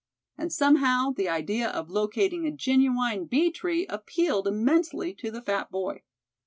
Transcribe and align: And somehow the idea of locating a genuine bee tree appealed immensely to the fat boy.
And 0.35 0.51
somehow 0.51 1.11
the 1.11 1.29
idea 1.29 1.69
of 1.69 1.91
locating 1.91 2.47
a 2.47 2.51
genuine 2.51 3.25
bee 3.25 3.51
tree 3.51 3.85
appealed 3.85 4.47
immensely 4.47 5.13
to 5.13 5.29
the 5.29 5.43
fat 5.43 5.69
boy. 5.69 6.01